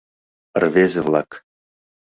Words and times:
Рвезе-влак: 0.63 1.31